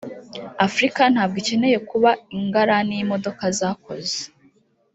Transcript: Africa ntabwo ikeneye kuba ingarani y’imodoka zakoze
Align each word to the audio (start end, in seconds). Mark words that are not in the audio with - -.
Africa 0.67 1.01
ntabwo 1.13 1.37
ikeneye 1.41 1.77
kuba 1.89 2.09
ingarani 2.37 2.91
y’imodoka 2.95 3.43
zakoze 3.57 4.19